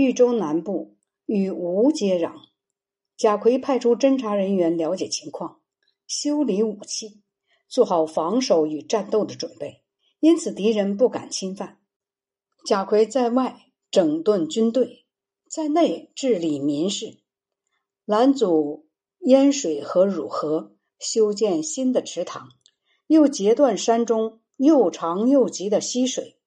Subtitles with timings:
[0.00, 2.32] 豫州南部与吴接壤。
[3.18, 5.60] 贾逵派出侦查人员了解情况，
[6.06, 7.20] 修理武器，
[7.68, 9.82] 做好防守与战斗的准备，
[10.20, 11.80] 因此敌人不敢侵犯。
[12.64, 15.04] 贾逵在外整顿军队，
[15.50, 17.18] 在内治理民事，
[18.06, 18.88] 拦阻
[19.18, 22.48] 淹水和汝河，修建新的池塘，
[23.06, 26.38] 又截断山中又长又急的溪水，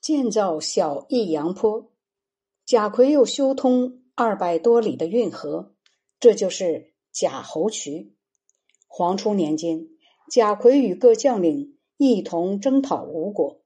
[0.00, 1.89] 建造小益阳坡。
[2.70, 5.74] 贾逵又修通二百多里的运河。
[6.20, 8.14] 这就是贾侯渠。
[8.86, 9.88] 黄初年间，
[10.30, 13.60] 贾逵与各将领一同征讨吴国，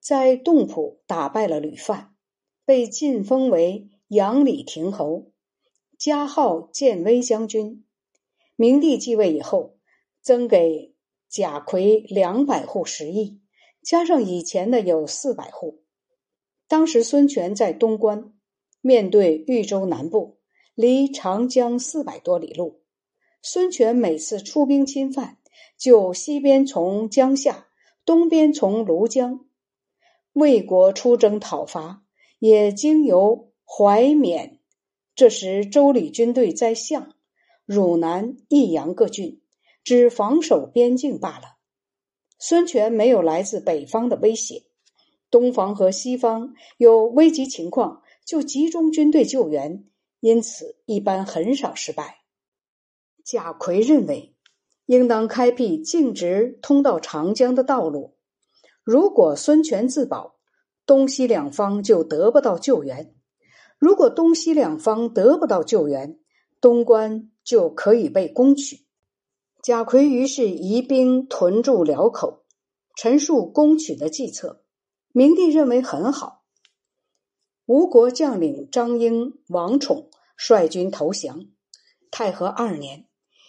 [0.00, 2.16] 在洞浦打败了吕范，
[2.64, 5.30] 被晋封为阳里亭侯，
[5.96, 7.84] 加号建威将军。
[8.56, 9.76] 明帝继位以后，
[10.20, 10.96] 增给
[11.28, 13.40] 贾逵两百户食邑，
[13.84, 15.81] 加上以前的有四百户。
[16.72, 18.32] 当时孙权在东关，
[18.80, 20.38] 面对豫州南部。
[20.74, 22.80] 离长江四百多里路，
[23.42, 25.36] 孙权每次出兵侵犯，
[25.76, 27.66] 就西边从江夏，
[28.06, 29.44] 东边从庐江。
[30.32, 32.04] 魏国出征讨伐，
[32.38, 34.58] 也经由淮缅。
[35.14, 37.12] 这时周礼军队在相、
[37.66, 39.42] 汝南、益阳各郡，
[39.84, 41.58] 只防守边境罢了。
[42.38, 44.62] 孙权没有来自北方的威胁，
[45.32, 49.84] 东方和西方有危急情况，就集中军队救援。
[50.20, 52.18] 因此，一般很少失败。
[53.24, 54.36] 贾逵认为，
[54.84, 58.14] 应当开辟径直通到长江的道路。
[58.84, 60.36] 如果孙权自保，
[60.84, 63.14] 东西两方就得不到救援；
[63.78, 66.18] 如果东西两方得不到救援，
[66.60, 68.84] 东关就可以被攻取。
[69.62, 72.44] 贾逵于是移兵屯驻辽口，
[72.96, 74.61] 陈述攻取的计策。
[75.12, 76.42] 明帝认为很好。
[77.66, 81.46] 吴国将领张英、王宠率军投降。
[82.10, 83.06] 太和二年，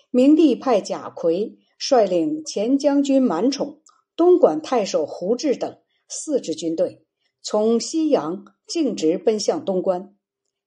[0.09, 3.81] 明帝派贾逵率领前将军满宠、
[4.15, 7.05] 东莞太守胡志等四支军队，
[7.41, 10.15] 从西阳径直奔向东关。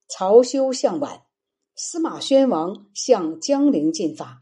[0.09, 1.23] 曹休向宛，
[1.75, 4.39] 司马宣王向江陵进发。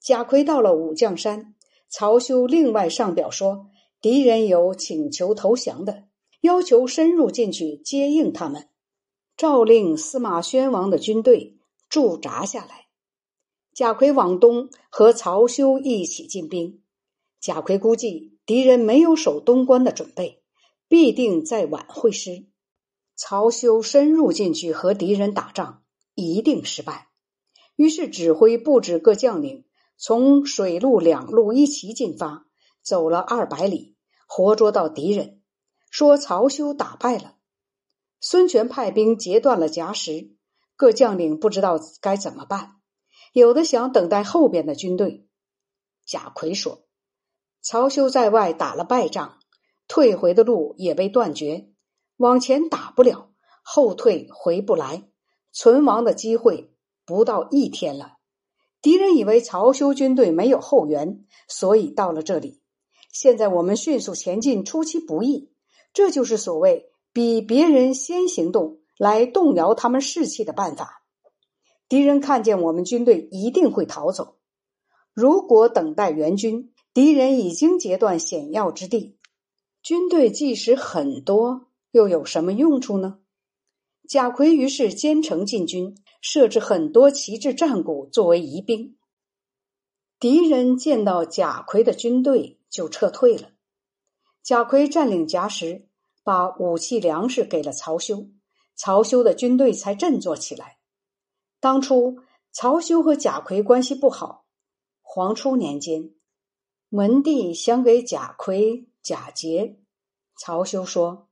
[0.00, 1.54] 贾逵到了武将山，
[1.88, 3.68] 曹休另外上表说，
[4.00, 6.04] 敌人有请求投降的。
[6.42, 8.68] 要求深入进去接应他们，
[9.36, 11.58] 诏令司马宣王的军队
[11.88, 12.86] 驻扎下来。
[13.74, 16.82] 贾逵往东和曹休一起进兵。
[17.40, 20.42] 贾逵估计敌人没有守东关的准备，
[20.86, 22.46] 必定在晚会师。
[23.16, 25.82] 曹休深入进去和敌人打仗，
[26.14, 27.08] 一定失败。
[27.74, 29.64] 于是指挥布置各将领
[29.96, 32.46] 从水陆两路一齐进发，
[32.86, 33.96] 走了二百里，
[34.28, 35.42] 活捉到敌人。
[35.90, 37.34] 说曹休打败了，
[38.20, 40.36] 孙权派兵截断了夹石，
[40.76, 42.76] 各将领不知道该怎么办，
[43.32, 45.26] 有的想等待后边的军队。
[46.04, 46.84] 贾逵说
[47.60, 49.40] ：“曹休在外打了败仗，
[49.88, 51.72] 退回的路也被断绝，
[52.18, 53.32] 往前打不了，
[53.64, 55.08] 后退回不来，
[55.50, 56.72] 存亡的机会
[57.04, 58.18] 不到一天了。
[58.80, 62.62] 敌人以为曹休军队没有后援，所以到了这里。
[63.12, 65.50] 现在我们迅速前进，出其不意。”
[65.92, 71.02] 这就是所谓比别人先行动来动摇他们士气的办法。
[71.88, 74.36] 敌人看见我们军队一定会逃走。
[75.14, 79.16] 如果等待援军，敌人已经截断险要之地，
[79.82, 83.20] 军队即使很多，又有什么用处呢？
[84.06, 88.96] 贾逵于是兼程进军，设置很多旗帜战鼓作为疑兵。
[90.20, 93.50] 敌人见到贾逵的军队就撤退了。
[94.42, 95.88] 贾逵占领夹石，
[96.22, 98.28] 把武器粮食给了曹休，
[98.74, 100.78] 曹休的军队才振作起来。
[101.58, 102.18] 当初
[102.52, 104.46] 曹休和贾逵关系不好。
[105.02, 106.14] 黄初年间，
[106.90, 109.80] 文帝想给贾逵假节，
[110.36, 111.28] 曹休说：“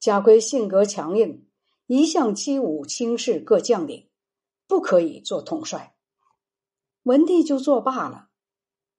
[0.00, 1.48] 贾逵性格强硬，
[1.86, 4.08] 一向欺侮轻视各将领，
[4.66, 5.94] 不可以做统帅。”
[7.04, 8.30] 文帝就作罢了。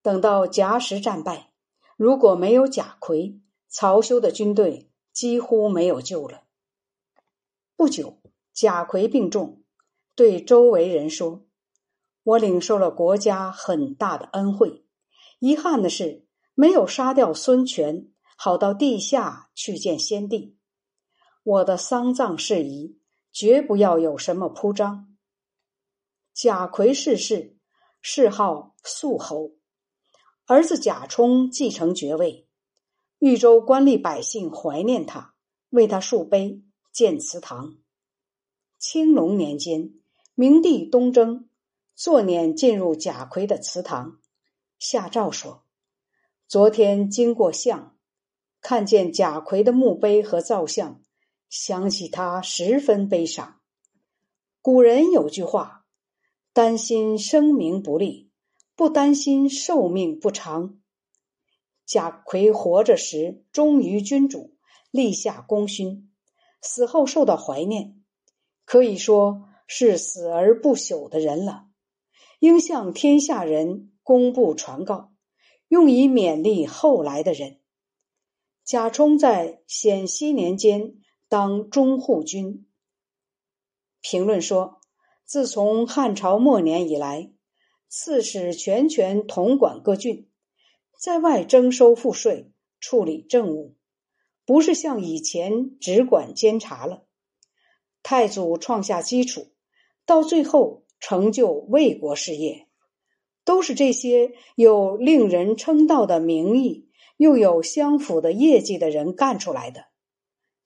[0.05, 1.51] 等到硖石战败。
[1.97, 6.43] 如果没有贾逵，曹休的军队几乎没有救了。
[7.75, 8.21] 不久，
[8.53, 9.63] 贾逵病重，
[10.13, 11.47] 对周围人说
[12.21, 14.85] ：“我领受了国家很大的恩惠，
[15.39, 20.55] 遗憾的是没有杀掉孙权，好到地下去见先帝。
[21.41, 22.99] 我的丧葬事宜，
[23.31, 25.17] 绝不要有什么铺张。”
[26.31, 27.57] 贾逵逝世，
[28.03, 29.53] 谥号肃侯。
[30.47, 32.47] 儿子贾充继承爵位，
[33.17, 35.33] 豫州官吏百姓怀念他，
[35.71, 36.61] 为他树碑、
[36.93, 37.77] 建祠堂。
[38.77, 39.95] 青龙年间，
[40.35, 41.49] 明帝东征，
[41.95, 44.19] 坐辇进入贾逵的祠堂，
[44.77, 45.63] 下诏说
[46.47, 47.97] ：“昨天经过巷，
[48.61, 51.01] 看见贾逵的墓碑和造像，
[51.49, 53.59] 想起他十分悲伤。
[54.61, 55.87] 古人有句话
[56.53, 58.24] ：‘担心声名不立，
[58.75, 60.79] 不担心寿命不长。’
[61.85, 64.57] 贾逵活着时忠于君主，
[64.91, 66.11] 立下功勋，
[66.61, 68.01] 死后受到怀念。”
[68.65, 71.67] 可以说是死而不朽的人了，
[72.39, 75.13] 应向天下人公布传告，
[75.67, 77.59] 用以勉励后来的人。
[78.63, 80.95] 贾充在显熙年间
[81.29, 82.67] 当中护军。
[84.01, 84.81] 评论说，
[85.23, 87.31] 自从汉朝末年以来，
[87.87, 90.27] 刺史全权统管各郡，
[90.99, 93.75] 在外征收赋税，处理政务，
[94.45, 97.05] 不是像以前只管监察了。
[98.03, 99.53] 太祖创下基础，
[100.05, 102.67] 到最后成就魏国事业，
[103.43, 109.85] 都是这些有令人称道的名义，又有相符的业绩的人干出来的。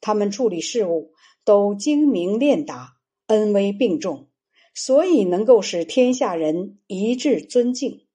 [0.01, 1.13] 他们处理事务
[1.43, 2.93] 都精明练达，
[3.27, 4.28] 恩威并重，
[4.81, 8.07] 所以能够使天下人一致尊敬，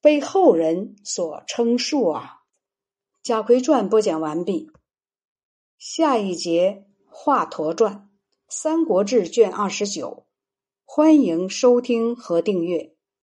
[0.00, 2.38] 被后人所称述啊。
[3.22, 4.70] 贾逵传播讲完毕，
[5.76, 7.96] 下一节华佗传。
[8.48, 10.26] 《三国志》卷二十九，
[10.86, 12.94] 欢迎收听和订阅。